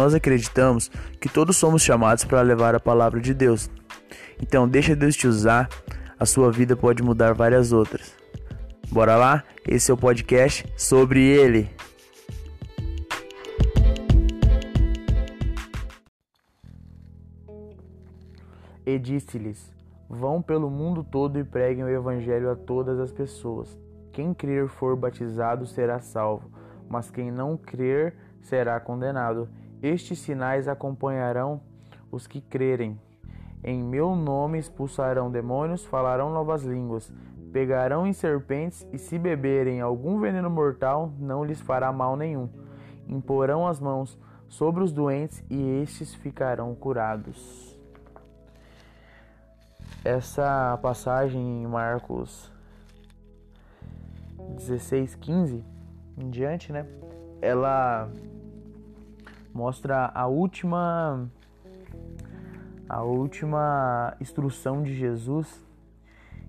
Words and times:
Nós 0.00 0.14
acreditamos 0.14 0.90
que 1.20 1.28
todos 1.28 1.58
somos 1.58 1.82
chamados 1.82 2.24
para 2.24 2.40
levar 2.40 2.74
a 2.74 2.80
palavra 2.80 3.20
de 3.20 3.34
Deus. 3.34 3.68
Então, 4.40 4.66
deixa 4.66 4.96
Deus 4.96 5.14
te 5.14 5.28
usar, 5.28 5.68
a 6.18 6.24
sua 6.24 6.50
vida 6.50 6.74
pode 6.74 7.02
mudar 7.02 7.34
várias 7.34 7.70
outras. 7.70 8.14
Bora 8.90 9.14
lá? 9.16 9.44
Esse 9.68 9.90
é 9.90 9.94
o 9.94 9.98
podcast 9.98 10.66
sobre 10.74 11.22
ele. 11.22 11.68
E 18.86 18.98
disse-lhes: 18.98 19.70
Vão 20.08 20.40
pelo 20.40 20.70
mundo 20.70 21.04
todo 21.04 21.38
e 21.38 21.44
preguem 21.44 21.84
o 21.84 21.90
evangelho 21.90 22.50
a 22.50 22.56
todas 22.56 22.98
as 22.98 23.12
pessoas. 23.12 23.78
Quem 24.14 24.32
crer 24.32 24.66
for 24.66 24.96
batizado 24.96 25.66
será 25.66 26.00
salvo, 26.00 26.50
mas 26.88 27.10
quem 27.10 27.30
não 27.30 27.54
crer 27.54 28.14
será 28.40 28.80
condenado. 28.80 29.46
Estes 29.82 30.18
sinais 30.18 30.68
acompanharão 30.68 31.60
os 32.10 32.26
que 32.26 32.40
crerem. 32.40 33.00
Em 33.62 33.82
meu 33.82 34.14
nome 34.14 34.58
expulsarão 34.58 35.30
demônios, 35.30 35.84
falarão 35.84 36.32
novas 36.32 36.62
línguas, 36.62 37.12
pegarão 37.52 38.06
em 38.06 38.12
serpentes 38.12 38.86
e 38.92 38.98
se 38.98 39.18
beberem 39.18 39.80
algum 39.80 40.18
veneno 40.18 40.50
mortal, 40.50 41.12
não 41.18 41.44
lhes 41.44 41.60
fará 41.60 41.92
mal 41.92 42.16
nenhum. 42.16 42.48
Imporão 43.06 43.66
as 43.66 43.80
mãos 43.80 44.18
sobre 44.48 44.82
os 44.82 44.92
doentes 44.92 45.44
e 45.50 45.82
estes 45.82 46.14
ficarão 46.14 46.74
curados 46.74 47.70
essa 50.04 50.78
passagem 50.80 51.62
em 51.62 51.66
Marcos 51.66 52.50
16, 54.56 55.14
15 55.16 55.64
em 56.16 56.30
diante, 56.30 56.72
né? 56.72 56.86
Ela 57.40 58.10
mostra 59.52 60.10
a 60.14 60.26
última 60.26 61.28
a 62.88 63.02
última 63.02 64.16
instrução 64.20 64.82
de 64.82 64.94
Jesus 64.94 65.64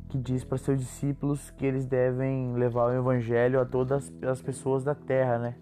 que 0.09 0.17
diz 0.17 0.43
para 0.43 0.57
seus 0.57 0.79
discípulos 0.79 1.51
que 1.51 1.65
eles 1.65 1.85
devem 1.85 2.53
levar 2.53 2.87
o 2.87 2.93
evangelho 2.93 3.61
a 3.61 3.65
todas 3.65 4.11
as 4.21 4.41
pessoas 4.41 4.83
da 4.83 4.93
terra, 4.93 5.37
né? 5.37 5.55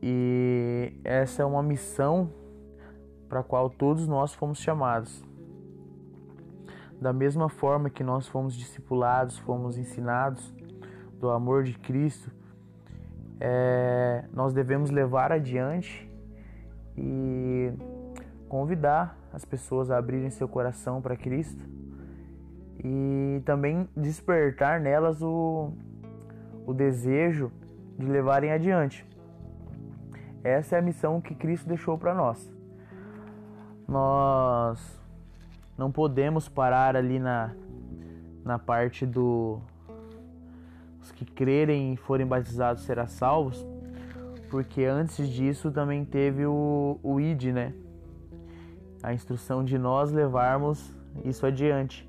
E 0.00 0.92
essa 1.02 1.42
é 1.42 1.44
uma 1.44 1.62
missão 1.62 2.30
para 3.28 3.40
a 3.40 3.42
qual 3.42 3.68
todos 3.68 4.06
nós 4.06 4.32
fomos 4.32 4.58
chamados. 4.60 5.24
Da 7.00 7.12
mesma 7.12 7.48
forma 7.48 7.90
que 7.90 8.04
nós 8.04 8.28
fomos 8.28 8.54
discipulados, 8.54 9.38
fomos 9.38 9.76
ensinados 9.76 10.54
do 11.18 11.30
amor 11.30 11.64
de 11.64 11.76
Cristo, 11.78 12.30
é, 13.40 14.24
nós 14.32 14.52
devemos 14.52 14.90
levar 14.90 15.32
adiante 15.32 16.10
e 16.96 17.72
convidar 18.48 19.16
as 19.32 19.44
pessoas 19.44 19.90
a 19.90 19.98
abrirem 19.98 20.30
seu 20.30 20.48
coração 20.48 21.00
para 21.00 21.16
Cristo 21.16 21.64
e 22.82 23.42
também 23.44 23.88
despertar 23.96 24.80
nelas 24.80 25.22
o, 25.22 25.72
o 26.66 26.72
desejo 26.72 27.52
de 27.98 28.06
levarem 28.06 28.52
adiante. 28.52 29.06
Essa 30.42 30.76
é 30.76 30.78
a 30.78 30.82
missão 30.82 31.20
que 31.20 31.34
Cristo 31.34 31.68
deixou 31.68 31.98
para 31.98 32.14
nós. 32.14 32.52
Nós 33.86 35.00
não 35.76 35.90
podemos 35.90 36.48
parar 36.48 36.96
ali 36.96 37.18
na, 37.18 37.52
na 38.44 38.58
parte 38.58 39.04
do 39.04 39.60
os 41.08 41.12
que 41.12 41.24
crerem 41.24 41.94
e 41.94 41.96
forem 41.96 42.26
batizados 42.26 42.84
serão 42.84 43.06
salvos, 43.06 43.66
porque 44.50 44.84
antes 44.84 45.28
disso 45.28 45.70
também 45.70 46.04
teve 46.04 46.46
o, 46.46 46.98
o 47.02 47.20
ID, 47.20 47.46
né? 47.46 47.72
A 49.02 49.12
instrução 49.12 49.64
de 49.64 49.78
nós 49.78 50.12
levarmos 50.12 50.94
isso 51.24 51.46
adiante. 51.46 52.08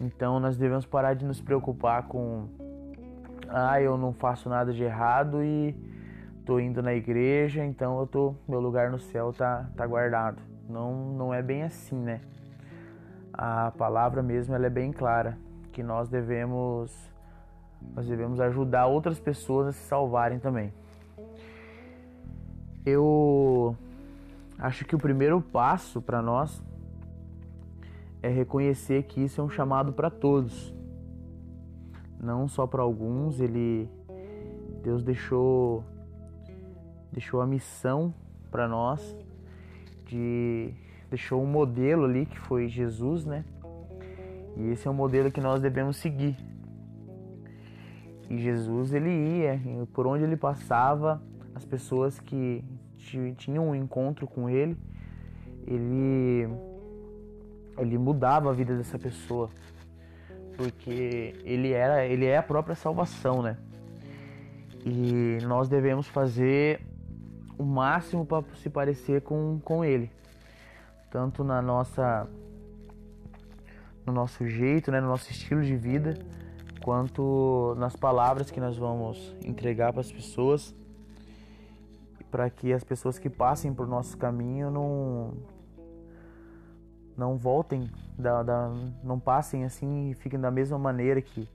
Então 0.00 0.40
nós 0.40 0.56
devemos 0.56 0.86
parar 0.86 1.14
de 1.14 1.24
nos 1.24 1.40
preocupar 1.40 2.04
com 2.08 2.48
ah, 3.48 3.80
eu 3.80 3.98
não 3.98 4.12
faço 4.12 4.48
nada 4.48 4.72
de 4.72 4.82
errado 4.82 5.42
e 5.42 5.74
tô 6.46 6.58
indo 6.58 6.82
na 6.82 6.94
igreja, 6.94 7.64
então 7.64 7.98
eu 8.00 8.06
tô 8.06 8.34
meu 8.48 8.60
lugar 8.60 8.90
no 8.90 8.98
céu 8.98 9.32
tá 9.32 9.68
tá 9.76 9.86
guardado. 9.86 10.40
Não 10.68 11.12
não 11.12 11.34
é 11.34 11.42
bem 11.42 11.62
assim, 11.62 11.96
né? 11.96 12.20
a 13.32 13.70
palavra 13.70 14.22
mesmo 14.22 14.54
ela 14.54 14.66
é 14.66 14.70
bem 14.70 14.92
clara, 14.92 15.38
que 15.72 15.82
nós 15.82 16.08
devemos 16.08 17.09
nós 17.94 18.06
devemos 18.06 18.40
ajudar 18.40 18.86
outras 18.86 19.18
pessoas 19.18 19.68
a 19.68 19.72
se 19.72 19.86
salvarem 19.86 20.38
também. 20.38 20.72
Eu 22.84 23.76
acho 24.58 24.84
que 24.84 24.94
o 24.94 24.98
primeiro 24.98 25.40
passo 25.40 26.00
para 26.00 26.22
nós 26.22 26.62
é 28.22 28.28
reconhecer 28.28 29.02
que 29.04 29.20
isso 29.20 29.40
é 29.40 29.44
um 29.44 29.50
chamado 29.50 29.92
para 29.92 30.10
todos. 30.10 30.74
Não 32.18 32.48
só 32.48 32.66
para 32.66 32.82
alguns, 32.82 33.40
ele 33.40 33.88
Deus 34.82 35.02
deixou 35.02 35.84
deixou 37.12 37.40
a 37.40 37.46
missão 37.46 38.14
para 38.50 38.68
nós 38.68 39.16
de 40.06 40.72
deixou 41.08 41.42
um 41.42 41.46
modelo 41.46 42.04
ali 42.04 42.24
que 42.24 42.38
foi 42.38 42.68
Jesus, 42.68 43.24
né? 43.24 43.44
E 44.56 44.68
esse 44.68 44.86
é 44.86 44.90
o 44.90 44.94
modelo 44.94 45.30
que 45.30 45.40
nós 45.40 45.60
devemos 45.60 45.96
seguir. 45.96 46.36
E 48.30 48.38
Jesus 48.38 48.94
ele 48.94 49.10
ia, 49.10 49.60
por 49.92 50.06
onde 50.06 50.24
ele 50.24 50.36
passava, 50.36 51.20
as 51.54 51.64
pessoas 51.64 52.18
que 52.18 52.64
tinham 53.36 53.68
um 53.68 53.74
encontro 53.74 54.26
com 54.26 54.48
ele, 54.48 54.76
ele 55.66 56.48
ele 57.76 57.98
mudava 57.98 58.50
a 58.50 58.52
vida 58.52 58.76
dessa 58.76 58.98
pessoa, 58.98 59.48
porque 60.56 61.34
ele 61.44 61.72
era, 61.72 62.06
ele 62.06 62.26
é 62.26 62.36
a 62.36 62.42
própria 62.42 62.74
salvação, 62.74 63.42
né? 63.42 63.56
E 64.84 65.38
nós 65.46 65.68
devemos 65.68 66.06
fazer 66.06 66.80
o 67.58 67.64
máximo 67.64 68.24
para 68.24 68.44
se 68.56 68.70
parecer 68.70 69.22
com, 69.22 69.60
com 69.64 69.84
ele 69.84 70.10
tanto 71.10 71.42
na 71.42 71.60
nossa 71.60 72.26
no 74.06 74.12
nosso 74.12 74.46
jeito, 74.48 74.90
né, 74.90 75.00
no 75.00 75.08
nosso 75.08 75.30
estilo 75.30 75.62
de 75.62 75.76
vida, 75.76 76.16
quanto 76.90 77.76
nas 77.78 77.94
palavras 77.94 78.50
que 78.50 78.58
nós 78.58 78.76
vamos 78.76 79.32
entregar 79.44 79.92
para 79.92 80.00
as 80.00 80.10
pessoas, 80.10 80.74
para 82.32 82.50
que 82.50 82.72
as 82.72 82.82
pessoas 82.82 83.16
que 83.16 83.30
passem 83.30 83.72
por 83.72 83.86
nosso 83.86 84.18
caminho 84.18 84.72
não 84.72 85.34
não 87.16 87.38
voltem 87.38 87.88
da, 88.18 88.42
da, 88.42 88.72
não 89.04 89.20
passem 89.20 89.64
assim 89.64 90.10
e 90.10 90.14
fiquem 90.14 90.40
da 90.40 90.50
mesma 90.50 90.80
maneira 90.80 91.22
que, 91.22 91.48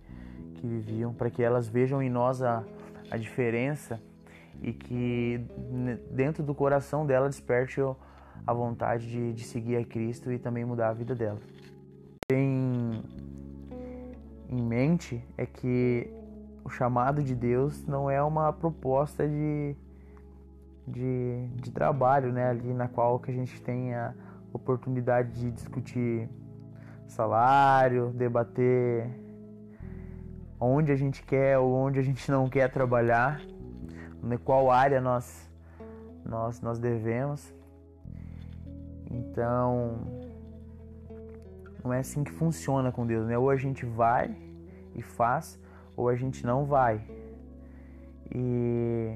que 0.53 0.65
viviam, 0.65 1.13
para 1.13 1.29
que 1.29 1.43
elas 1.43 1.67
vejam 1.67 2.01
em 2.01 2.09
nós 2.09 2.41
a, 2.41 2.63
a 3.11 3.17
diferença 3.17 3.99
e 4.61 4.71
que 4.71 5.45
dentro 6.11 6.43
do 6.43 6.55
coração 6.55 7.05
dela 7.05 7.27
desperte 7.27 7.81
a 8.47 8.53
vontade 8.53 9.05
de, 9.05 9.33
de 9.33 9.43
seguir 9.43 9.75
a 9.75 9.83
Cristo 9.83 10.31
e 10.31 10.39
também 10.39 10.63
mudar 10.63 10.87
a 10.87 10.93
vida 10.93 11.13
dela. 11.13 11.39
Tem 12.25 13.03
em 14.49 14.61
mente 14.61 15.23
é 15.37 15.45
que 15.45 16.09
o 16.63 16.69
chamado 16.69 17.23
de 17.23 17.35
Deus 17.35 17.85
não 17.85 18.09
é 18.09 18.21
uma 18.21 18.51
proposta 18.51 19.27
de, 19.27 19.75
de, 20.87 21.47
de 21.55 21.71
trabalho, 21.71 22.31
né, 22.31 22.49
ali 22.49 22.73
na 22.73 22.87
qual 22.87 23.19
que 23.19 23.31
a 23.31 23.33
gente 23.33 23.61
tem 23.61 23.93
a 23.93 24.13
oportunidade 24.51 25.31
de 25.39 25.51
discutir 25.51 26.29
salário, 27.07 28.11
debater 28.15 29.09
onde 30.59 30.91
a 30.91 30.95
gente 30.95 31.23
quer 31.23 31.59
ou 31.59 31.73
onde 31.73 31.99
a 31.99 32.01
gente 32.01 32.29
não 32.31 32.49
quer 32.49 32.71
trabalhar, 32.71 33.41
em 34.23 34.37
qual 34.37 34.71
área 34.71 34.99
nós 34.99 35.49
nós 36.25 36.59
nós 36.59 36.79
devemos. 36.79 37.53
Então, 39.11 39.99
não 41.85 41.93
é 41.93 41.99
assim 41.99 42.23
que 42.23 42.31
funciona 42.31 42.91
com 42.91 43.05
Deus, 43.05 43.27
né? 43.27 43.37
Ou 43.37 43.49
a 43.49 43.55
gente 43.55 43.85
vai 43.85 44.35
e 44.95 45.01
faz, 45.01 45.59
ou 45.95 46.09
a 46.09 46.15
gente 46.15 46.43
não 46.45 46.65
vai. 46.65 46.99
E 48.33 49.15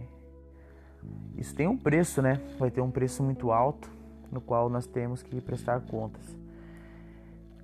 isso 1.35 1.55
tem 1.55 1.67
um 1.67 1.77
preço, 1.77 2.21
né? 2.21 2.39
Vai 2.59 2.69
ter 2.69 2.81
um 2.81 2.91
preço 2.91 3.23
muito 3.23 3.51
alto, 3.51 3.89
no 4.31 4.39
qual 4.39 4.69
nós 4.69 4.85
temos 4.85 5.23
que 5.23 5.41
prestar 5.41 5.81
contas. 5.81 6.37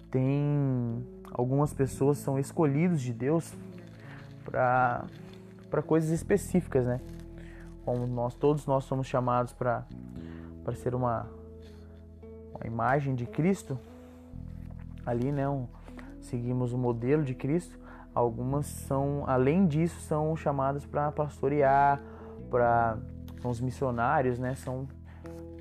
Tem 0.09 1.05
algumas 1.31 1.73
pessoas 1.73 2.17
são 2.17 2.39
escolhidos 2.39 3.01
de 3.01 3.13
Deus 3.13 3.53
para 4.43 5.05
para 5.69 5.81
coisas 5.81 6.09
específicas, 6.09 6.85
né? 6.85 6.99
Como 7.83 8.07
nós 8.07 8.33
todos 8.33 8.65
nós 8.65 8.85
somos 8.85 9.05
chamados 9.05 9.53
para 9.53 9.85
para 10.63 10.75
ser 10.75 10.95
uma 10.95 11.29
a 12.59 12.65
imagem 12.65 13.13
de 13.13 13.25
Cristo, 13.25 13.77
ali, 15.05 15.31
né? 15.31 15.47
Um, 15.47 15.67
seguimos 16.19 16.73
o 16.73 16.77
modelo 16.77 17.23
de 17.23 17.35
Cristo. 17.35 17.79
Algumas 18.13 18.65
são, 18.65 19.23
além 19.27 19.67
disso, 19.67 19.99
são 20.01 20.35
chamadas 20.35 20.85
para 20.85 21.11
pastorear, 21.11 22.01
para 22.49 22.97
são 23.41 23.51
os 23.51 23.61
missionários, 23.61 24.39
né? 24.39 24.55
São 24.55 24.87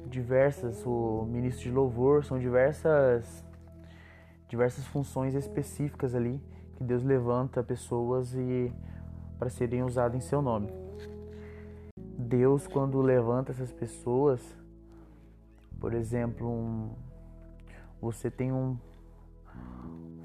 diversas, 0.07 0.85
o 0.87 1.27
ministro 1.29 1.65
de 1.65 1.71
louvor, 1.71 2.25
são 2.25 2.39
diversas 2.39 3.45
diversas 4.49 4.87
funções 4.87 5.35
específicas 5.35 6.15
ali 6.15 6.41
que 6.77 6.85
Deus 6.85 7.03
levanta 7.03 7.63
pessoas 7.63 8.35
e 8.35 8.73
para 9.39 9.51
serem 9.51 9.83
usadas 9.83 10.17
em 10.17 10.21
seu 10.21 10.41
nome. 10.41 10.69
Deus 12.17 12.67
quando 12.67 13.01
levanta 13.01 13.53
essas 13.53 13.73
pessoas, 13.73 14.41
por 15.81 15.93
exemplo, 15.93 16.49
um, 16.49 16.91
você 18.01 18.31
tem 18.31 18.53
um 18.53 18.77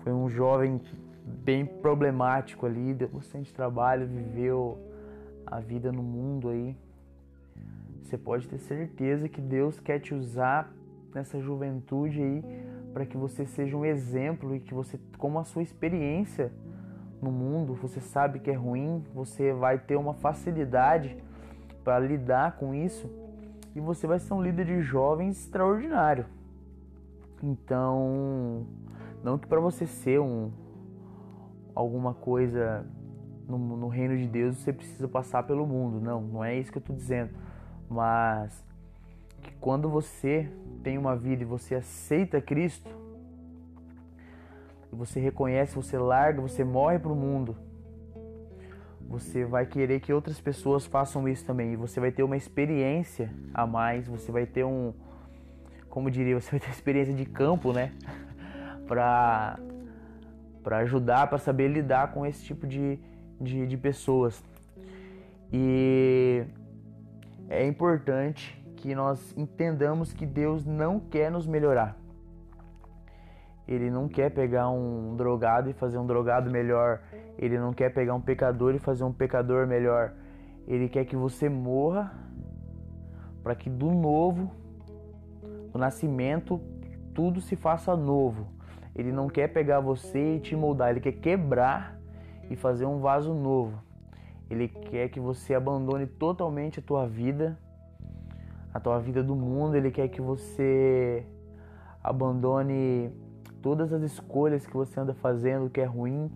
foi 0.03 0.13
um 0.13 0.29
jovem 0.29 0.81
bem 1.23 1.65
problemático 1.65 2.65
ali, 2.65 2.93
deu 2.93 3.09
bastante 3.09 3.53
trabalho, 3.53 4.07
viveu 4.07 4.77
a 5.45 5.59
vida 5.59 5.91
no 5.91 6.03
mundo 6.03 6.49
aí. 6.49 6.75
Você 8.03 8.17
pode 8.17 8.47
ter 8.47 8.57
certeza 8.59 9.29
que 9.29 9.39
Deus 9.39 9.79
quer 9.79 9.99
te 9.99 10.13
usar 10.13 10.71
nessa 11.13 11.39
juventude 11.39 12.21
aí 12.21 12.43
para 12.93 13.05
que 13.05 13.17
você 13.17 13.45
seja 13.45 13.77
um 13.77 13.85
exemplo 13.85 14.55
e 14.55 14.59
que 14.59 14.73
você, 14.73 14.99
como 15.17 15.37
a 15.39 15.43
sua 15.43 15.61
experiência 15.61 16.51
no 17.21 17.31
mundo, 17.31 17.75
você 17.75 17.99
sabe 17.99 18.39
que 18.39 18.49
é 18.49 18.55
ruim, 18.55 19.03
você 19.13 19.53
vai 19.53 19.77
ter 19.77 19.95
uma 19.95 20.13
facilidade 20.13 21.17
para 21.83 21.99
lidar 21.99 22.57
com 22.57 22.73
isso 22.73 23.09
e 23.75 23.79
você 23.79 24.07
vai 24.07 24.19
ser 24.19 24.33
um 24.33 24.41
líder 24.41 24.65
de 24.65 24.81
jovens 24.81 25.39
extraordinário. 25.39 26.25
Então, 27.43 28.65
não 29.23 29.37
que 29.37 29.47
para 29.47 29.59
você 29.59 29.85
ser 29.85 30.19
um 30.19 30.51
alguma 31.75 32.13
coisa 32.13 32.85
no, 33.47 33.57
no, 33.57 33.87
reino 33.87 34.17
de 34.17 34.27
Deus 34.27 34.57
você 34.57 34.73
precisa 34.73 35.07
passar 35.07 35.43
pelo 35.43 35.65
mundo, 35.65 35.99
não, 35.99 36.21
não 36.21 36.43
é 36.43 36.57
isso 36.57 36.71
que 36.71 36.77
eu 36.77 36.81
estou 36.81 36.95
dizendo, 36.95 37.31
mas 37.89 38.63
que 39.41 39.53
quando 39.55 39.89
você 39.89 40.51
tem 40.83 40.97
uma 40.97 41.15
vida 41.15 41.43
e 41.43 41.45
você 41.45 41.75
aceita 41.75 42.41
Cristo, 42.41 42.89
você 44.91 45.19
reconhece, 45.19 45.75
você 45.75 45.97
larga, 45.97 46.41
você 46.41 46.63
morre 46.63 46.99
para 46.99 47.11
o 47.11 47.15
mundo, 47.15 47.55
você 49.07 49.45
vai 49.45 49.65
querer 49.65 49.99
que 49.99 50.13
outras 50.13 50.39
pessoas 50.39 50.85
façam 50.85 51.27
isso 51.27 51.45
também. 51.45 51.73
E 51.73 51.75
você 51.75 51.99
vai 51.99 52.11
ter 52.11 52.23
uma 52.23 52.37
experiência 52.37 53.33
a 53.53 53.65
mais, 53.65 54.07
você 54.07 54.31
vai 54.31 54.45
ter 54.45 54.63
um, 54.63 54.93
como 55.89 56.11
diria, 56.11 56.39
você 56.39 56.51
vai 56.51 56.59
ter 56.59 56.69
experiência 56.69 57.13
de 57.13 57.25
campo, 57.25 57.73
né? 57.73 57.93
Para 58.89 59.57
para 60.63 60.79
ajudar, 60.79 61.27
para 61.27 61.37
saber 61.37 61.69
lidar 61.69 62.11
com 62.11 62.25
esse 62.25 62.43
tipo 62.43 62.67
de, 62.67 62.99
de, 63.39 63.65
de 63.65 63.77
pessoas. 63.77 64.43
E 65.53 66.43
é 67.47 67.65
importante 67.65 68.61
que 68.75 68.93
nós 68.93 69.33
entendamos 69.37 70.11
que 70.11 70.25
Deus 70.25 70.65
não 70.65 70.99
quer 70.99 71.31
nos 71.31 71.47
melhorar. 71.47 71.95
Ele 73.67 73.89
não 73.89 74.07
quer 74.07 74.31
pegar 74.31 74.69
um 74.69 75.15
drogado 75.15 75.69
e 75.69 75.73
fazer 75.73 75.97
um 75.97 76.05
drogado 76.05 76.51
melhor. 76.51 77.01
Ele 77.37 77.57
não 77.57 77.71
quer 77.71 77.93
pegar 77.93 78.13
um 78.13 78.21
pecador 78.21 78.75
e 78.75 78.79
fazer 78.79 79.03
um 79.03 79.13
pecador 79.13 79.65
melhor. 79.65 80.13
Ele 80.67 80.89
quer 80.89 81.05
que 81.05 81.15
você 81.15 81.47
morra 81.47 82.11
para 83.41 83.55
que 83.55 83.69
do 83.69 83.91
novo, 83.91 84.51
do 85.71 85.79
nascimento, 85.79 86.59
tudo 87.13 87.39
se 87.41 87.55
faça 87.55 87.95
novo. 87.95 88.58
Ele 88.99 89.11
não 89.11 89.27
quer 89.27 89.47
pegar 89.47 89.79
você 89.79 90.35
e 90.35 90.39
te 90.39 90.55
moldar, 90.55 90.89
ele 90.89 90.99
quer 90.99 91.13
quebrar 91.13 91.97
e 92.49 92.55
fazer 92.55 92.85
um 92.85 92.99
vaso 92.99 93.33
novo. 93.33 93.81
Ele 94.49 94.67
quer 94.67 95.09
que 95.09 95.19
você 95.19 95.53
abandone 95.53 96.07
totalmente 96.07 96.79
a 96.79 96.81
tua 96.81 97.07
vida 97.07 97.57
a 98.73 98.79
tua 98.79 98.99
vida 98.99 99.23
do 99.23 99.35
mundo, 99.35 99.75
ele 99.75 99.91
quer 99.91 100.07
que 100.09 100.21
você 100.21 101.25
abandone 102.03 103.11
todas 103.61 103.91
as 103.91 104.01
escolhas 104.03 104.65
que 104.65 104.73
você 104.73 104.99
anda 104.99 105.13
fazendo 105.13 105.69
que 105.69 105.81
é 105.81 105.85
ruim 105.85 106.31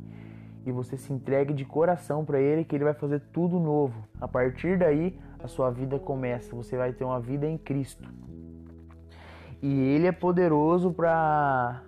e 0.65 0.71
você 0.71 0.97
se 0.97 1.11
entregue 1.13 1.53
de 1.53 1.63
coração 1.65 2.25
para 2.25 2.39
ele 2.39 2.63
que 2.63 2.75
ele 2.75 2.83
vai 2.83 2.93
fazer 2.93 3.21
tudo 3.31 3.59
novo. 3.59 4.07
A 4.19 4.27
partir 4.27 4.77
daí, 4.77 5.19
a 5.39 5.47
sua 5.47 5.69
vida 5.69 5.99
começa, 5.99 6.55
você 6.55 6.77
vai 6.77 6.91
ter 6.93 7.03
uma 7.03 7.19
vida 7.19 7.45
em 7.47 7.57
Cristo. 7.57 8.09
E 9.61 9.79
ele 9.79 10.07
é 10.07 10.11
poderoso 10.11 10.91
para 10.91 11.81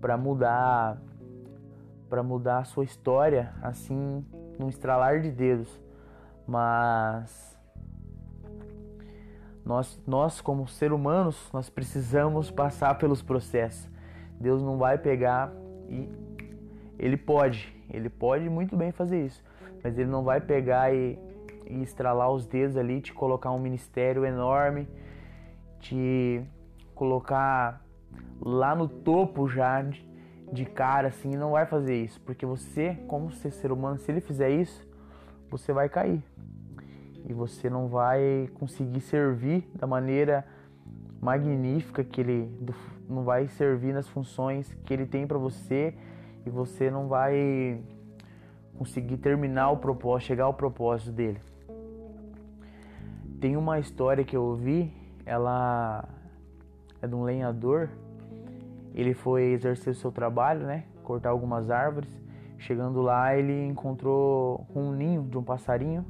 para 0.00 0.16
mudar 0.16 0.98
para 2.08 2.22
mudar 2.22 2.58
a 2.58 2.64
sua 2.64 2.84
história 2.84 3.52
assim 3.60 4.24
num 4.58 4.68
estralar 4.68 5.20
de 5.20 5.30
dedos. 5.30 5.68
Mas 6.46 7.58
nós, 9.64 10.00
nós 10.06 10.40
como 10.40 10.66
ser 10.66 10.92
humanos, 10.92 11.50
nós 11.52 11.68
precisamos 11.68 12.50
passar 12.50 12.96
pelos 12.96 13.20
processos. 13.20 13.88
Deus 14.40 14.62
não 14.62 14.78
vai 14.78 14.96
pegar 14.96 15.52
e 15.88 16.08
ele 16.98 17.16
pode, 17.16 17.74
ele 17.90 18.08
pode 18.08 18.48
muito 18.48 18.76
bem 18.76 18.90
fazer 18.90 19.26
isso, 19.26 19.44
mas 19.82 19.98
ele 19.98 20.08
não 20.08 20.24
vai 20.24 20.40
pegar 20.40 20.92
e, 20.94 21.18
e 21.66 21.82
estralar 21.82 22.30
os 22.30 22.46
dedos 22.46 22.76
ali, 22.76 23.00
te 23.00 23.12
colocar 23.12 23.50
um 23.50 23.58
ministério 23.58 24.24
enorme, 24.24 24.88
te 25.80 26.42
colocar 26.94 27.84
lá 28.40 28.74
no 28.74 28.88
topo 28.88 29.48
já 29.48 29.82
de, 30.52 30.64
cara 30.64 31.08
assim, 31.08 31.36
não 31.36 31.52
vai 31.52 31.66
fazer 31.66 32.02
isso, 32.02 32.20
porque 32.22 32.46
você, 32.46 32.94
como 33.06 33.30
ser 33.30 33.72
humano, 33.72 33.98
se 33.98 34.10
ele 34.10 34.20
fizer 34.20 34.50
isso, 34.50 34.86
você 35.50 35.72
vai 35.72 35.88
cair. 35.88 36.22
E 37.26 37.32
você 37.32 37.68
não 37.68 37.88
vai 37.88 38.48
conseguir 38.54 39.00
servir 39.00 39.68
da 39.74 39.86
maneira 39.86 40.46
magnífica 41.20 42.02
que 42.04 42.20
ele 42.20 42.50
não 43.08 43.24
vai 43.24 43.48
servir 43.48 43.92
nas 43.92 44.08
funções 44.08 44.72
que 44.84 44.94
ele 44.94 45.04
tem 45.04 45.26
para 45.26 45.36
você. 45.36 45.94
E 46.46 46.50
você 46.50 46.90
não 46.90 47.08
vai 47.08 47.82
conseguir 48.78 49.18
terminar 49.18 49.70
o 49.70 49.76
propósito, 49.76 50.28
chegar 50.28 50.44
ao 50.44 50.54
propósito 50.54 51.12
dele. 51.12 51.40
Tem 53.40 53.56
uma 53.56 53.78
história 53.78 54.24
que 54.24 54.36
eu 54.36 54.42
ouvi, 54.42 54.92
ela 55.26 56.08
é 57.02 57.06
de 57.06 57.14
um 57.14 57.22
lenhador. 57.22 57.88
Ele 58.94 59.14
foi 59.14 59.52
exercer 59.52 59.92
o 59.92 59.96
seu 59.96 60.10
trabalho, 60.10 60.66
né? 60.66 60.84
Cortar 61.02 61.30
algumas 61.30 61.70
árvores. 61.70 62.10
Chegando 62.58 63.00
lá, 63.00 63.36
ele 63.36 63.66
encontrou 63.66 64.66
um 64.74 64.92
ninho 64.92 65.22
de 65.22 65.38
um 65.38 65.42
passarinho 65.42 66.04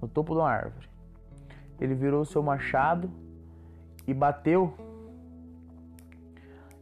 no 0.00 0.08
topo 0.08 0.34
de 0.34 0.40
uma 0.40 0.50
árvore. 0.50 0.88
Ele 1.80 1.94
virou 1.94 2.22
o 2.22 2.26
seu 2.26 2.42
machado 2.42 3.10
e 4.06 4.12
bateu 4.12 4.74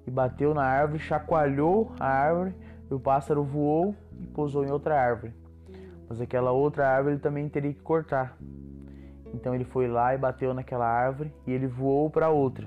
e 0.06 0.11
bateu 0.11 0.54
na 0.54 0.64
árvore, 0.64 0.99
chacoalhou 0.99 1.92
a 2.00 2.06
árvore, 2.06 2.54
e 2.90 2.94
o 2.94 2.99
pássaro 2.99 3.44
voou 3.44 3.94
e 4.18 4.26
pousou 4.26 4.64
em 4.64 4.70
outra 4.70 4.99
árvore. 4.99 5.35
Mas 6.08 6.18
aquela 6.18 6.50
outra 6.50 6.88
árvore 6.88 7.16
ele 7.16 7.20
também 7.20 7.47
teria 7.49 7.75
que 7.75 7.82
cortar. 7.82 8.35
Então 9.35 9.54
ele 9.54 9.64
foi 9.64 9.87
lá 9.87 10.14
e 10.14 10.18
bateu 10.18 10.54
naquela 10.54 10.87
árvore 10.87 11.30
e 11.47 11.52
ele 11.52 11.66
voou 11.66 12.08
para 12.08 12.30
outra. 12.30 12.66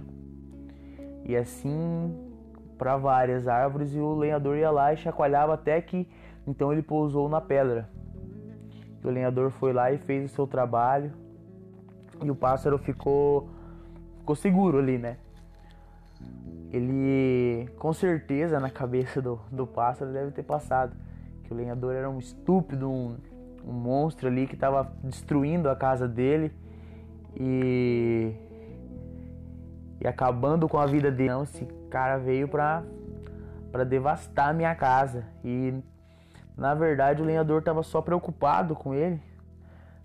E 1.25 1.36
assim 1.36 2.16
para 2.78 2.98
várias 2.98 3.48
árvores 3.48 3.94
e 3.94 4.00
o 4.00 4.16
lenhador 4.16 4.58
ia 4.58 4.72
lá 4.72 4.92
e 4.92 4.98
chacoalhava 4.98 5.54
até 5.54 5.80
que 5.82 6.08
então 6.48 6.74
ele 6.74 6.82
pousou 6.82 7.30
na 7.30 7.40
pedra. 7.40 7.88
O 9.04 9.10
lenhador 9.10 9.51
foi 9.51 9.72
lá 9.72 9.92
e 9.92 10.00
fez 10.00 10.32
o 10.32 10.34
seu 10.34 10.48
trabalho 10.48 11.12
e 12.24 12.32
o 12.32 12.36
pássaro 12.36 12.78
ficou 12.78 13.50
ficou 14.18 14.36
seguro 14.36 14.80
ali, 14.80 14.98
né? 14.98 15.18
Ele 16.72 17.68
com 17.78 17.94
certeza 17.94 18.60
na 18.60 18.70
cabeça 18.70 19.22
do, 19.22 19.40
do 19.51 19.68
pássaro 19.68 20.12
deve 20.12 20.32
ter 20.32 20.44
passado 20.44 20.96
que 21.44 21.54
o 21.54 21.56
lenhador 21.56 21.94
era 21.94 22.10
um 22.10 22.18
estúpido, 22.18 22.90
um, 22.90 23.16
um 23.63 23.74
monstro 23.74 24.28
ali 24.28 24.48
que 24.48 24.56
estava 24.56 24.92
destruindo 25.04 25.70
a 25.70 25.75
casa 25.75 26.08
dele 26.08 26.51
e 27.36 28.34
e 30.01 30.08
acabando 30.08 30.67
com 30.67 30.77
a 30.79 30.86
vida 30.86 31.12
dele. 31.12 31.29
Não, 31.29 31.43
esse 31.43 31.65
cara 31.89 32.17
veio 32.17 32.48
para 32.48 32.84
para 33.72 33.86
devastar 33.86 34.53
minha 34.53 34.75
casa 34.75 35.24
e 35.46 35.81
na 36.62 36.75
verdade, 36.75 37.22
o 37.22 37.25
lenhador 37.25 37.60
estava 37.60 37.81
só 37.81 38.01
preocupado 38.01 38.75
com 38.75 38.93
ele, 38.93 39.20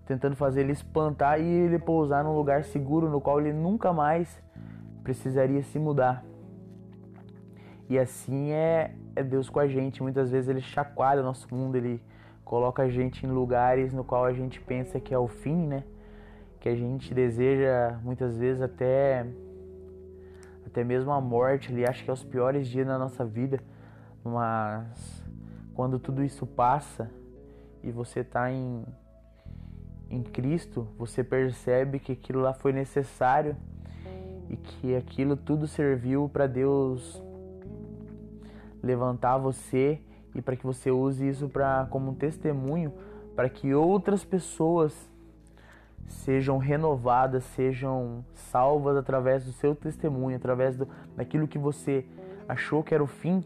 tentando 0.07 0.37
fazer 0.37 0.61
ele 0.61 0.73
espantar 0.73 1.41
e 1.41 1.45
ele 1.45 1.79
pousar 1.79 2.25
num 2.25 2.35
lugar 2.35 2.65
seguro 2.65 3.11
no 3.11 3.21
qual 3.21 3.41
ele 3.41 3.53
nunca 3.53 3.93
mais 3.93 4.43
precisaria 5.03 5.63
se 5.63 5.79
mudar. 5.79 6.25
E 7.89 7.99
assim 7.99 8.53
é, 8.53 8.95
é 9.15 9.23
Deus 9.23 9.51
com 9.51 9.61
a 9.61 9.69
gente. 9.69 10.03
Muitas 10.03 10.31
vezes 10.31 10.49
ele 10.49 10.61
chacoalha 10.61 11.21
o 11.21 11.25
nosso 11.25 11.53
mundo, 11.55 11.77
ele 11.77 12.03
coloca 12.45 12.85
a 12.85 12.89
gente 12.89 13.27
em 13.27 13.29
lugares 13.29 13.93
no 13.93 14.03
qual 14.03 14.25
a 14.25 14.33
gente 14.33 14.59
pensa 14.59 14.99
que 14.99 15.13
é 15.13 15.19
o 15.19 15.29
fim, 15.29 15.67
né? 15.67 15.85
Que 16.59 16.69
a 16.69 16.75
gente 16.75 17.13
deseja 17.13 17.99
muitas 18.03 18.37
vezes 18.39 18.63
até 18.63 19.27
até 20.77 20.85
mesmo 20.85 21.11
a 21.11 21.23
morte, 21.23 21.73
ele 21.73 21.87
acha 21.89 22.05
que 22.05 22.11
é 22.11 22.13
os 22.13 22.23
piores 22.23 22.69
dias 22.69 22.87
da 22.87 22.99
nossa 22.99 23.25
vida, 23.25 23.59
mas 24.23 25.25
quando 25.73 25.99
tudo 25.99 26.23
isso 26.23 26.47
passa 26.47 27.11
e 27.83 27.91
você 27.91 28.21
está 28.21 28.53
em, 28.53 28.85
em 30.11 30.23
Cristo, 30.23 30.87
você 30.99 31.25
percebe 31.25 31.99
que 31.99 32.13
aquilo 32.13 32.43
lá 32.43 32.53
foi 32.53 32.75
necessário 32.75 33.57
e 34.51 34.57
que 34.59 34.95
aquilo 34.95 35.35
tudo 35.35 35.67
serviu 35.67 36.29
para 36.29 36.47
Deus 36.47 37.23
levantar 38.83 39.39
você 39.39 39.99
e 40.35 40.43
para 40.43 40.57
que 40.57 40.67
você 40.67 40.91
use 40.91 41.27
isso 41.27 41.49
para 41.49 41.87
como 41.89 42.11
um 42.11 42.15
testemunho 42.15 42.93
para 43.35 43.49
que 43.49 43.73
outras 43.73 44.27
pessoas 44.27 45.11
sejam 46.07 46.59
renovadas, 46.59 47.45
sejam 47.45 48.25
salvas 48.35 48.97
através 48.97 49.45
do 49.45 49.53
seu 49.53 49.75
testemunho, 49.75 50.37
através 50.37 50.77
do, 50.77 50.89
daquilo 51.17 51.49
que 51.49 51.59
você 51.59 52.05
achou 52.49 52.83
que 52.83 52.95
era 52.95 53.03
o 53.03 53.07
fim. 53.07 53.45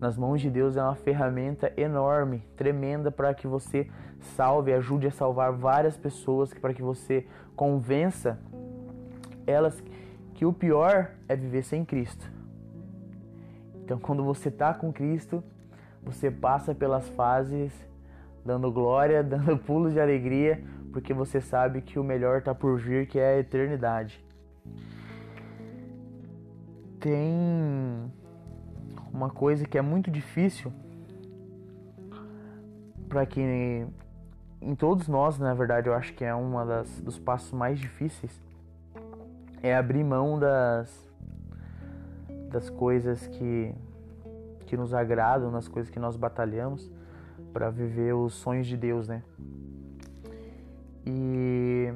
Nas 0.00 0.16
mãos 0.16 0.40
de 0.40 0.50
Deus 0.50 0.76
é 0.76 0.82
uma 0.82 0.94
ferramenta 0.94 1.72
enorme, 1.76 2.42
tremenda 2.56 3.10
para 3.10 3.32
que 3.32 3.46
você 3.46 3.88
salve, 4.36 4.72
ajude 4.72 5.06
a 5.06 5.10
salvar 5.10 5.52
várias 5.52 5.96
pessoas, 5.96 6.52
para 6.52 6.74
que 6.74 6.82
você 6.82 7.26
convença 7.54 8.38
elas 9.46 9.82
que 10.34 10.44
o 10.44 10.52
pior 10.52 11.10
é 11.28 11.36
viver 11.36 11.62
sem 11.62 11.84
Cristo. 11.84 12.30
Então, 13.84 13.98
quando 13.98 14.24
você 14.24 14.48
está 14.48 14.74
com 14.74 14.92
Cristo, 14.92 15.44
você 16.02 16.30
passa 16.30 16.74
pelas 16.74 17.08
fases 17.10 17.72
dando 18.44 18.70
glória, 18.70 19.22
dando 19.24 19.56
pulos 19.56 19.92
de 19.92 20.00
alegria, 20.00 20.62
porque 20.94 21.12
você 21.12 21.40
sabe 21.40 21.82
que 21.82 21.98
o 21.98 22.04
melhor 22.04 22.38
está 22.38 22.54
por 22.54 22.78
vir, 22.78 23.08
que 23.08 23.18
é 23.18 23.34
a 23.34 23.38
eternidade. 23.40 24.24
Tem 27.00 28.12
uma 29.12 29.28
coisa 29.28 29.66
que 29.66 29.76
é 29.76 29.82
muito 29.82 30.08
difícil 30.08 30.72
para 33.08 33.26
que 33.26 33.40
em 34.62 34.74
todos 34.76 35.08
nós, 35.08 35.36
na 35.36 35.52
verdade, 35.52 35.88
eu 35.88 35.94
acho 35.94 36.14
que 36.14 36.24
é 36.24 36.32
uma 36.32 36.64
das 36.64 37.00
dos 37.00 37.18
passos 37.18 37.50
mais 37.50 37.76
difíceis 37.76 38.40
é 39.64 39.74
abrir 39.74 40.04
mão 40.04 40.38
das 40.38 41.12
das 42.52 42.70
coisas 42.70 43.26
que 43.26 43.74
que 44.66 44.76
nos 44.76 44.94
agradam, 44.94 45.50
nas 45.50 45.66
coisas 45.66 45.90
que 45.90 45.98
nós 45.98 46.16
batalhamos 46.16 46.88
para 47.52 47.68
viver 47.68 48.14
os 48.14 48.32
sonhos 48.34 48.68
de 48.68 48.76
Deus, 48.76 49.08
né? 49.08 49.24
E 51.06 51.92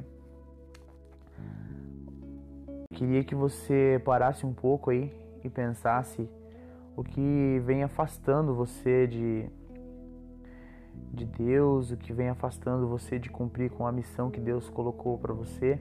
queria 2.94 3.24
que 3.24 3.34
você 3.34 4.00
parasse 4.04 4.44
um 4.44 4.52
pouco 4.52 4.90
aí 4.90 5.14
e 5.42 5.48
pensasse 5.48 6.28
o 6.96 7.02
que 7.02 7.60
vem 7.64 7.82
afastando 7.82 8.54
você 8.54 9.06
de 9.06 9.48
de 11.12 11.24
Deus, 11.24 11.90
o 11.90 11.96
que 11.96 12.12
vem 12.12 12.28
afastando 12.28 12.86
você 12.86 13.18
de 13.18 13.30
cumprir 13.30 13.70
com 13.70 13.86
a 13.86 13.92
missão 13.92 14.30
que 14.30 14.40
Deus 14.40 14.68
colocou 14.68 15.16
para 15.18 15.32
você. 15.32 15.78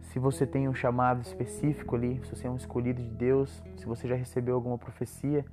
Se 0.00 0.18
você 0.18 0.46
tem 0.46 0.68
um 0.68 0.74
chamado 0.74 1.22
específico 1.22 1.96
ali, 1.96 2.20
se 2.24 2.34
você 2.34 2.46
é 2.46 2.50
um 2.50 2.56
escolhido 2.56 3.02
de 3.02 3.10
Deus, 3.10 3.62
se 3.76 3.86
você 3.86 4.06
já 4.08 4.14
recebeu 4.14 4.54
alguma 4.54 4.78
profecia, 4.78 5.44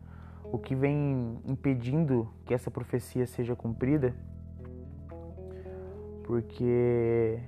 o 0.43 0.57
que 0.57 0.75
vem 0.75 1.39
impedindo 1.45 2.29
que 2.45 2.53
essa 2.53 2.71
profecia 2.71 3.25
seja 3.25 3.55
cumprida 3.55 4.15
porque 6.25 7.39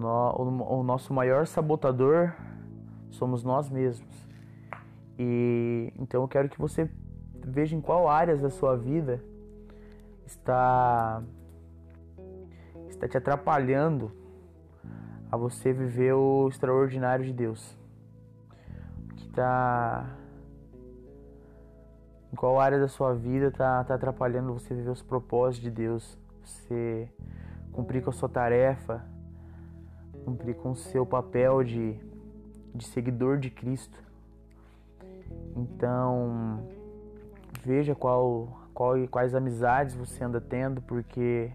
o 0.00 0.82
nosso 0.82 1.14
maior 1.14 1.46
sabotador 1.46 2.32
somos 3.10 3.44
nós 3.44 3.70
mesmos. 3.70 4.28
E 5.18 5.92
então 5.96 6.22
eu 6.22 6.28
quero 6.28 6.48
que 6.48 6.58
você 6.58 6.90
veja 7.34 7.76
em 7.76 7.80
qual 7.80 8.08
áreas 8.08 8.40
da 8.40 8.50
sua 8.50 8.76
vida 8.76 9.22
está 10.26 11.22
está 12.88 13.08
te 13.08 13.16
atrapalhando 13.16 14.10
a 15.30 15.36
você 15.36 15.72
viver 15.72 16.14
o 16.14 16.48
extraordinário 16.48 17.24
de 17.24 17.32
Deus. 17.32 17.78
Que 19.16 19.26
está 19.28 20.16
em 22.32 22.36
qual 22.36 22.58
área 22.58 22.80
da 22.80 22.88
sua 22.88 23.14
vida 23.14 23.48
está 23.48 23.84
tá 23.84 23.94
atrapalhando 23.94 24.52
você 24.52 24.74
viver 24.74 24.90
os 24.90 25.02
propósitos 25.02 25.62
de 25.62 25.70
Deus 25.70 26.25
você 26.46 27.10
cumprir 27.72 28.02
com 28.02 28.10
a 28.10 28.12
sua 28.12 28.28
tarefa, 28.28 29.04
cumprir 30.24 30.54
com 30.54 30.70
o 30.70 30.76
seu 30.76 31.04
papel 31.04 31.64
de, 31.64 31.98
de 32.74 32.84
seguidor 32.86 33.38
de 33.38 33.50
Cristo. 33.50 34.02
Então, 35.56 36.66
veja 37.62 37.94
qual, 37.94 38.68
qual, 38.72 38.94
quais 39.08 39.34
amizades 39.34 39.94
você 39.94 40.22
anda 40.22 40.40
tendo, 40.40 40.80
porque 40.82 41.50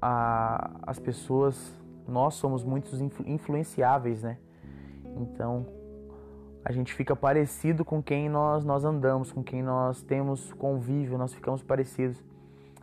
a, 0.00 0.80
as 0.84 0.98
pessoas, 0.98 1.78
nós 2.08 2.34
somos 2.34 2.64
muito 2.64 2.90
influenciáveis, 3.26 4.22
né? 4.22 4.38
Então, 5.16 5.66
a 6.64 6.72
gente 6.72 6.94
fica 6.94 7.14
parecido 7.14 7.84
com 7.84 8.02
quem 8.02 8.30
nós, 8.30 8.64
nós 8.64 8.84
andamos, 8.84 9.30
com 9.30 9.42
quem 9.42 9.62
nós 9.62 10.02
temos 10.02 10.52
convívio, 10.54 11.18
nós 11.18 11.34
ficamos 11.34 11.62
parecidos 11.62 12.31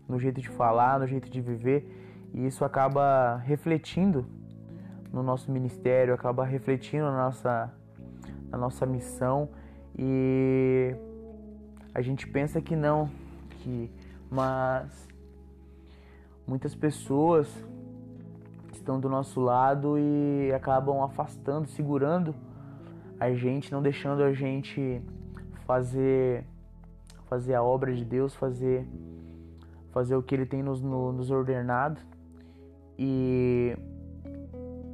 no 0.10 0.20
jeito 0.20 0.42
de 0.42 0.50
falar, 0.50 1.00
no 1.00 1.08
jeito 1.08 1.30
de 1.30 1.40
viver, 1.40 1.88
e 2.34 2.46
isso 2.46 2.66
acaba 2.66 3.38
refletindo 3.46 4.26
no 5.14 5.24
nosso 5.24 5.52
ministério, 5.52 6.14
acaba 6.14 6.44
refletindo 6.44 7.06
na 7.06 7.26
nossa, 7.26 7.74
na 8.50 8.58
nossa 8.58 8.86
missão 8.86 9.50
e 9.98 10.96
a 11.94 12.02
gente 12.02 12.28
pensa 12.28 12.62
que 12.62 12.76
não, 12.76 13.10
que 13.50 13.92
mas 14.30 15.08
muitas 16.46 16.76
pessoas 16.76 17.48
estão 18.72 19.00
do 19.00 19.10
nosso 19.10 19.40
lado 19.40 19.98
e 19.98 20.52
acabam 20.54 21.02
afastando, 21.02 21.68
segurando 21.68 22.36
a 23.20 23.34
gente, 23.34 23.72
não 23.72 23.82
deixando 23.82 24.24
a 24.24 24.32
gente 24.32 25.02
fazer 25.66 26.46
fazer 27.30 27.54
a 27.54 27.62
obra 27.62 27.94
de 27.94 28.04
Deus, 28.04 28.34
fazer 28.34 28.88
fazer 29.92 30.16
o 30.16 30.24
que 30.24 30.36
Ele 30.36 30.46
tem 30.46 30.62
nos, 30.62 30.82
nos 30.82 31.32
ordenado 31.32 32.00
e 32.98 33.76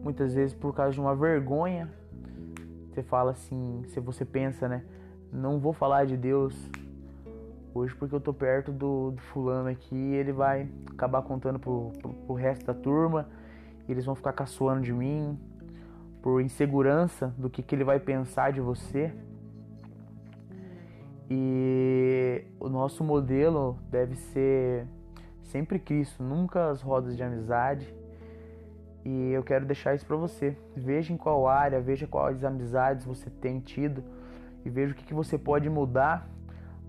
muitas 0.04 0.34
vezes 0.34 0.54
por 0.54 0.74
causa 0.74 0.94
de 0.94 1.00
uma 1.00 1.16
vergonha 1.16 1.92
você 2.90 3.04
fala 3.04 3.32
assim, 3.32 3.84
se 3.88 4.00
você 4.00 4.24
pensa, 4.24 4.70
né? 4.70 4.84
Não 5.32 5.60
vou 5.60 5.74
falar 5.74 6.06
de 6.06 6.16
Deus 6.16 6.56
hoje 7.74 7.94
porque 7.94 8.16
eu 8.16 8.22
tô 8.22 8.34
perto 8.34 8.72
do, 8.72 9.12
do 9.12 9.22
fulano 9.22 9.68
aqui 9.68 9.96
e 9.96 10.16
ele 10.16 10.32
vai 10.32 10.70
acabar 10.92 11.22
contando 11.24 11.60
pro, 11.60 11.92
pro, 12.02 12.14
pro 12.14 12.36
resto 12.36 12.66
da 12.66 12.74
turma 12.74 13.28
eles 13.88 14.06
vão 14.06 14.16
ficar 14.16 14.34
caçoando 14.34 14.82
de 14.82 14.94
mim 14.94 15.38
por 16.22 16.42
insegurança 16.42 17.34
do 17.38 17.50
que, 17.50 17.62
que 17.62 17.76
ele 17.76 17.84
vai 17.84 18.00
pensar 18.00 18.52
de 18.52 18.60
você. 18.60 19.14
O 22.66 22.70
nosso 22.70 23.04
modelo 23.04 23.78
deve 23.92 24.16
ser 24.16 24.88
sempre 25.44 25.78
Cristo, 25.78 26.24
nunca 26.24 26.72
as 26.72 26.82
rodas 26.82 27.16
de 27.16 27.22
amizade. 27.22 27.94
E 29.06 29.32
eu 29.32 29.44
quero 29.44 29.68
deixar 29.68 29.94
isso 29.94 30.04
para 30.04 30.16
você. 30.16 30.58
Veja 30.76 31.14
em 31.14 31.18
qual 31.18 31.48
área, 31.48 31.80
veja 31.80 32.08
quais 32.08 32.44
amizades 32.44 33.06
você 33.06 33.30
tem 33.30 33.60
tido 33.60 34.04
e 34.66 34.70
veja 34.70 34.94
o 34.94 34.96
que, 34.96 35.06
que 35.06 35.14
você 35.14 35.38
pode 35.38 35.70
mudar 35.70 36.28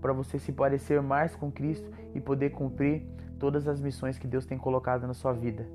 para 0.01 0.13
você 0.13 0.39
se 0.39 0.51
parecer 0.51 0.99
mais 0.99 1.35
com 1.35 1.51
Cristo 1.51 1.91
e 2.15 2.19
poder 2.19 2.49
cumprir 2.49 3.05
todas 3.37 3.67
as 3.67 3.79
missões 3.79 4.17
que 4.17 4.25
Deus 4.25 4.47
tem 4.47 4.57
colocado 4.57 5.05
na 5.05 5.13
sua 5.13 5.31
vida. 5.31 5.67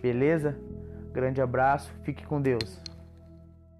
Beleza? 0.00 0.58
Grande 1.12 1.42
abraço, 1.42 1.92
fique 2.02 2.26
com 2.26 2.40
Deus. 2.40 2.89